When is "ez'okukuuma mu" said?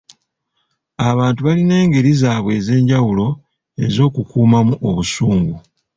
3.85-4.75